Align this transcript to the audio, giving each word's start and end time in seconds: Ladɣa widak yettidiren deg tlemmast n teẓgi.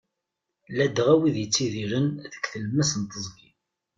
Ladɣa 0.77 1.13
widak 1.19 1.37
yettidiren 1.43 2.07
deg 2.33 2.43
tlemmast 2.51 2.93
n 3.01 3.03
teẓgi. 3.11 3.49